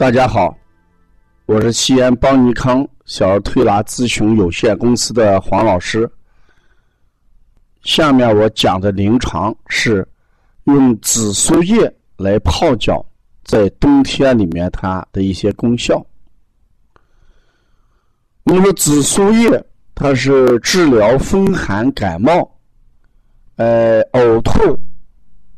[0.00, 0.56] 大家好，
[1.44, 6.10] 我是西安邦尼康小儿推拿咨询有限公司的黄老师。
[7.82, 10.08] 下面我讲的临床是
[10.64, 13.04] 用紫苏叶来泡脚，
[13.44, 16.02] 在冬天里面它的一些功效。
[18.44, 19.62] 我们说紫苏叶
[19.94, 22.58] 它是治疗风寒感冒、
[23.56, 24.80] 呃呕吐、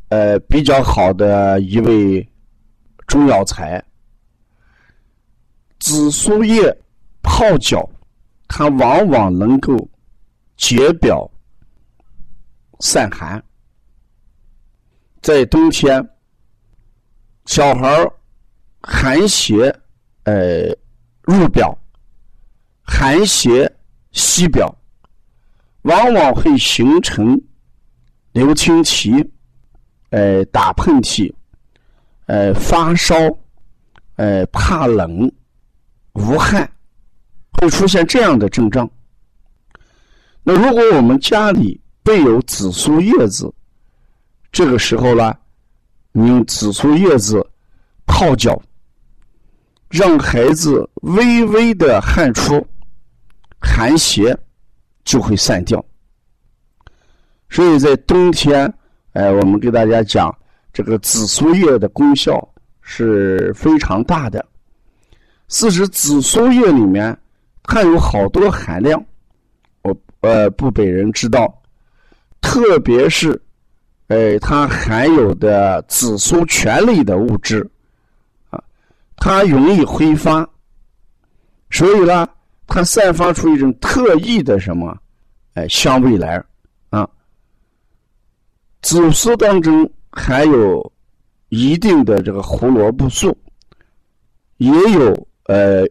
[0.08, 2.28] 呃比较好的一味
[3.06, 3.80] 中药材。
[5.82, 6.62] 紫苏叶
[7.22, 7.84] 泡脚，
[8.46, 9.76] 它往往能够
[10.56, 11.28] 解表
[12.78, 13.42] 散寒。
[15.20, 16.08] 在冬天，
[17.46, 18.08] 小孩
[18.80, 19.76] 寒邪
[20.22, 20.68] 呃
[21.22, 21.76] 入表，
[22.82, 23.68] 寒邪
[24.12, 24.72] 袭表，
[25.82, 27.36] 往往会形成
[28.30, 29.32] 流清涕，
[30.10, 31.34] 呃打喷嚏，
[32.26, 33.16] 呃发烧，
[34.14, 35.28] 呃怕冷。
[36.14, 36.70] 无汗
[37.52, 38.88] 会出现这样的症状。
[40.42, 43.52] 那如果我们家里备有紫苏叶子，
[44.50, 45.34] 这个时候呢，
[46.12, 47.46] 你用紫苏叶子
[48.06, 48.60] 泡脚，
[49.88, 52.66] 让孩子微微的汗出，
[53.60, 54.36] 寒邪
[55.04, 55.82] 就会散掉。
[57.48, 58.72] 所以在冬天，
[59.12, 60.34] 哎，我们给大家讲
[60.72, 62.46] 这个紫苏叶的功效
[62.80, 64.44] 是非常大的。
[65.52, 67.16] 四是紫苏叶里面
[67.62, 69.04] 含有好多含量，
[69.82, 71.62] 我呃不被人知道，
[72.40, 73.38] 特别是，
[74.08, 77.70] 哎，它含有的紫苏醛类的物质，
[78.48, 78.64] 啊，
[79.16, 80.48] 它容易挥发，
[81.70, 82.26] 所以呢，
[82.66, 84.96] 它散发出一种特异的什么，
[85.52, 86.42] 哎，香味来，
[86.88, 87.06] 啊，
[88.80, 90.90] 紫苏当中含有
[91.50, 93.36] 一定的这个胡萝卜素，
[94.56, 95.28] 也有。
[95.52, 95.86] 呃，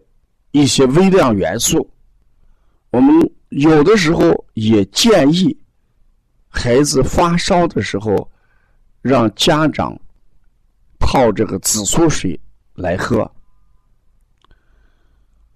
[0.54, 1.88] 一些微量元素，
[2.90, 5.56] 我们有的时候也建议
[6.50, 8.28] 孩子发烧的时候，
[9.04, 9.96] 让家长
[10.98, 12.40] 泡这个紫苏水
[12.74, 13.32] 来喝。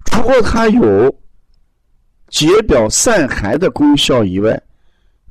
[0.05, 1.19] 除了它有
[2.27, 4.61] 解表散寒的功效以外，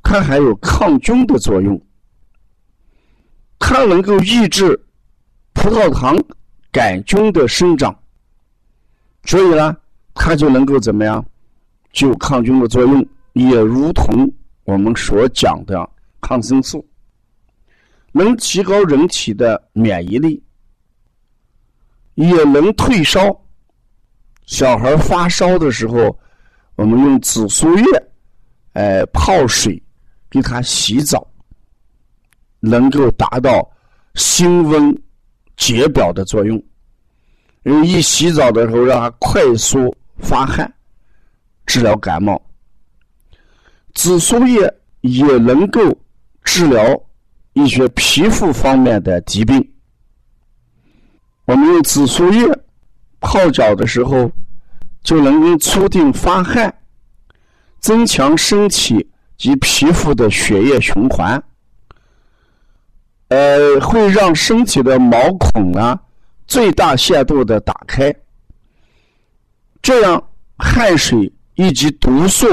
[0.03, 1.81] 它还有抗菌的作用，
[3.57, 4.77] 它能够抑制
[5.53, 6.21] 葡萄糖
[6.73, 7.97] 杆菌的生长。
[9.25, 9.75] 所以呢，
[10.13, 11.23] 它就能够怎么样？
[11.91, 14.29] 具有抗菌的作用，也如同
[14.65, 16.85] 我们所讲的抗生素，
[18.11, 20.43] 能提高人体的免疫力，
[22.15, 23.19] 也能退烧。
[24.45, 26.19] 小孩发烧的时候，
[26.75, 27.85] 我们用紫苏叶，
[28.73, 29.81] 哎，泡水
[30.29, 31.25] 给他洗澡，
[32.59, 33.65] 能够达到
[34.15, 34.93] 辛温
[35.55, 36.61] 解表的作用。
[37.65, 40.71] 因为一洗澡的时候，让他快速发汗，
[41.65, 42.39] 治疗感冒。
[43.95, 44.71] 紫苏叶
[45.01, 45.81] 也能够
[46.43, 46.83] 治疗
[47.53, 49.67] 一些皮肤方面的疾病。
[51.45, 52.45] 我们用紫苏叶
[53.19, 54.31] 泡脚的时候，
[55.03, 56.71] 就能够促进发汗，
[57.79, 61.41] 增强身体及皮肤的血液循环，
[63.29, 65.99] 呃，会让身体的毛孔啊。
[66.47, 68.13] 最大限度的打开，
[69.81, 72.45] 这样汗水以及毒素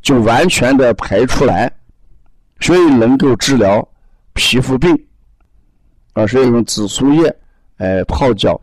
[0.00, 1.70] 就完全的排出来，
[2.60, 3.86] 所以能够治疗
[4.32, 4.96] 皮肤病。
[6.12, 7.36] 啊，所以用紫苏叶
[7.76, 8.58] 哎泡脚，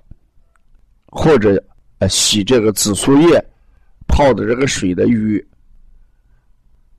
[1.08, 1.64] 或者
[2.00, 3.46] 呃洗这个紫苏叶
[4.08, 5.46] 泡的这个水的浴，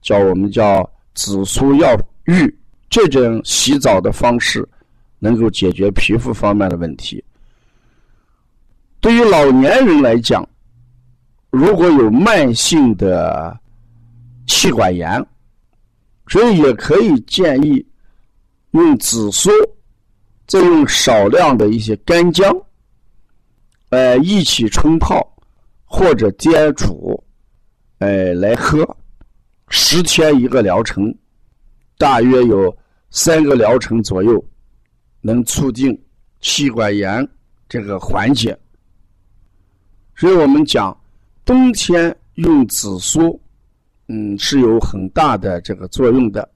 [0.01, 2.57] 叫我们叫紫苏药浴，
[2.89, 4.65] 这种洗澡的方式
[5.19, 7.25] 能够解决皮肤方面的问题。
[9.05, 10.49] 对于老年人来讲，
[11.51, 13.55] 如果有慢性的
[14.47, 15.23] 气管炎，
[16.27, 17.87] 所以也可以建议
[18.71, 19.51] 用紫苏，
[20.47, 22.51] 再用少量的一些干姜，
[23.91, 25.37] 呃，一起冲泡
[25.85, 27.23] 或者煎煮，
[27.99, 28.89] 呃，来喝，
[29.69, 31.15] 十天一个疗程，
[31.99, 32.75] 大约有
[33.11, 34.43] 三个疗程左右，
[35.21, 35.95] 能促进
[36.41, 37.29] 气管炎
[37.69, 38.59] 这个缓解。
[40.17, 40.97] 所以我们讲，
[41.45, 43.41] 冬天用紫苏，
[44.09, 46.49] 嗯，是有很大的这个作用的。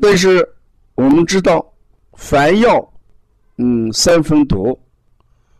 [0.00, 0.46] 但是
[0.94, 1.64] 我们知道，
[2.14, 2.92] 凡药，
[3.58, 4.78] 嗯，三分毒，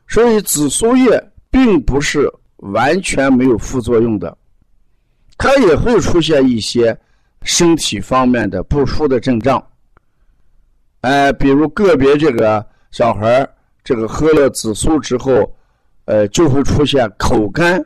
[0.09, 4.37] 所以紫苏叶并不是完全没有副作用的，
[5.39, 6.99] 它也会出现一些
[7.43, 9.65] 身体方面的不舒的症状。
[11.01, 13.49] 哎，比如个别这个小孩
[13.85, 15.56] 这个喝了紫苏之后，
[16.07, 17.85] 呃，就会出现口干，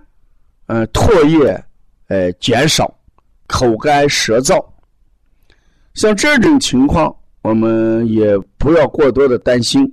[0.67, 1.65] 嗯，唾液，
[2.07, 2.93] 呃，减少，
[3.47, 4.65] 口干舌燥。
[5.95, 9.93] 像这种情况，我们也不要过多的担心，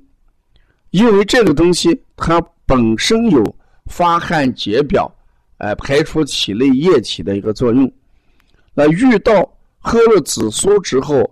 [0.91, 3.55] 因为这个东西它本身有
[3.87, 5.11] 发汗解表，
[5.57, 7.91] 哎，排出体内液体的一个作用。
[8.73, 11.23] 那遇到喝了紫苏之后，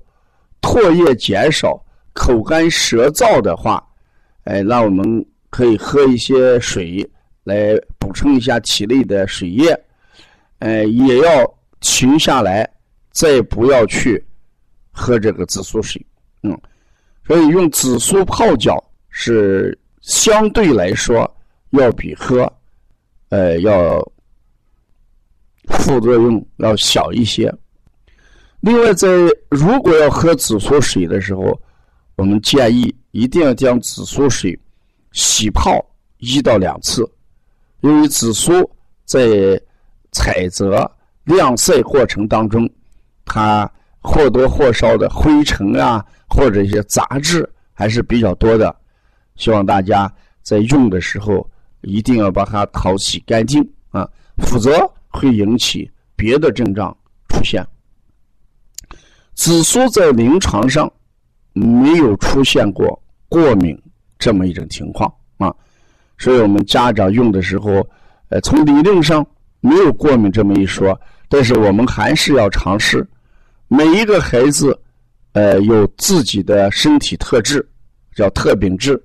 [0.62, 1.80] 唾液减少、
[2.14, 3.86] 口干舌燥的话，
[4.46, 5.24] 哎，那我们
[5.56, 7.10] 可以喝一些水
[7.46, 9.74] 来补充一下体内的水液，
[10.60, 12.70] 呃，也要停下来，
[13.12, 14.22] 再不要去。
[14.92, 16.06] 喝这个紫苏水，
[16.44, 16.60] 嗯，
[17.26, 21.20] 所以用紫苏泡脚是相对来说
[21.70, 22.52] 要比喝，
[23.30, 23.98] 呃，要
[25.70, 27.50] 副作用要小一些。
[28.60, 29.08] 另外，在
[29.50, 31.58] 如果要喝紫苏水的时候，
[32.18, 34.58] 我们建议一定要将紫苏水
[35.16, 35.84] 洗泡
[36.20, 37.04] 一到两次，
[37.82, 38.54] 因为紫苏
[39.06, 39.60] 在
[40.12, 40.88] 采择
[41.24, 42.70] 晾晒过程当中，
[43.26, 43.68] 它。
[44.08, 48.76] 或多或少的灰尘啊，或者一些杂质还是比较多的，
[49.36, 50.08] 希望大家
[50.44, 51.50] 在用的时候
[51.82, 54.08] 一定要把它淘洗干净啊，
[54.38, 54.72] 否则
[55.08, 56.96] 会引起别的症状
[57.30, 57.66] 出现。
[59.34, 60.88] 紫苏在临床上
[61.54, 63.76] 没有出现过过敏
[64.18, 65.54] 这么一种情况啊，
[66.18, 67.88] 所以我们家长用的时候，
[68.30, 69.26] 呃，从理论上
[69.60, 73.08] 没有过敏这么一说，但是我们还是要尝试。
[73.68, 74.80] 每一个孩子，
[75.34, 77.68] 呃，有自己的身体特质，
[78.16, 79.02] 叫特禀质。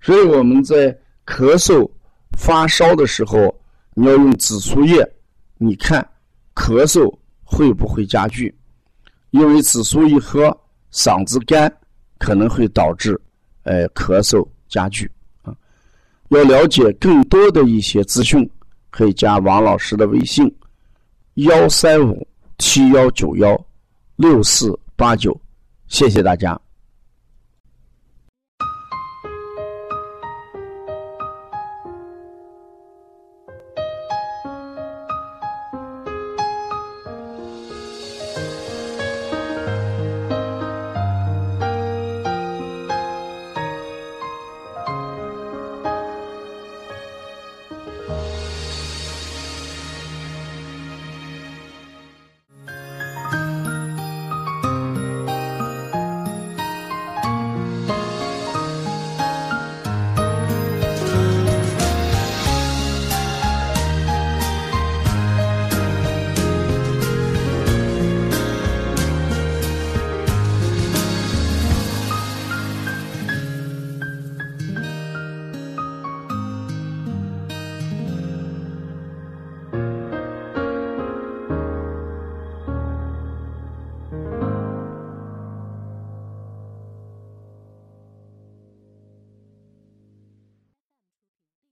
[0.00, 0.96] 所以我们在
[1.26, 1.88] 咳嗽、
[2.36, 3.54] 发烧的时候，
[3.94, 5.06] 你要用紫苏叶，
[5.58, 6.04] 你看
[6.54, 7.14] 咳嗽
[7.44, 8.52] 会不会加剧？
[9.30, 10.54] 因为紫苏一喝，
[10.92, 11.72] 嗓子干，
[12.18, 13.20] 可能会导致
[13.62, 15.10] 呃咳嗽加剧
[15.42, 15.54] 啊。
[16.28, 18.48] 要了解更多的一些资讯，
[18.90, 20.54] 可以加王老师的微信：
[21.34, 22.26] 幺三五。
[22.58, 23.60] 七幺九幺
[24.14, 25.36] 六四八九，
[25.88, 26.60] 谢谢大家。